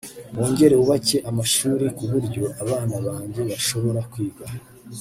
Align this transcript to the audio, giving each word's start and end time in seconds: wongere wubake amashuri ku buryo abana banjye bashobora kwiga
wongere 0.37 0.73
wubake 0.79 1.17
amashuri 1.29 1.85
ku 1.97 2.03
buryo 2.11 2.43
abana 2.63 2.95
banjye 3.07 3.41
bashobora 3.49 3.99
kwiga 4.11 4.45